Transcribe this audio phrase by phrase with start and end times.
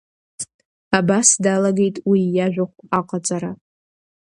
[0.99, 3.51] Абас далагеит уи иажәахә аҟаҵара.